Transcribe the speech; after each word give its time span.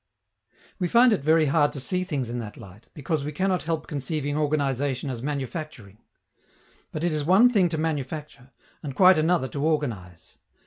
We 0.79 0.87
find 0.87 1.13
it 1.13 1.21
very 1.23 1.45
hard 1.45 1.71
to 1.73 1.79
see 1.79 2.03
things 2.03 2.31
in 2.31 2.39
that 2.39 2.57
light, 2.57 2.87
because 2.95 3.23
we 3.23 3.31
cannot 3.31 3.61
help 3.65 3.85
conceiving 3.85 4.35
organization 4.35 5.11
as 5.11 5.21
manufacturing. 5.21 5.99
But 6.91 7.03
it 7.03 7.13
is 7.13 7.23
one 7.23 7.51
thing 7.51 7.69
to 7.69 7.77
manufacture, 7.77 8.49
and 8.81 8.95
quite 8.95 9.19
another 9.19 9.47
to 9.49 9.63
organize. 9.63 10.39